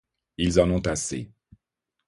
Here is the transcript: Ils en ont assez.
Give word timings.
Ils 0.37 0.59
en 0.59 0.71
ont 0.71 0.79
assez. 0.87 1.31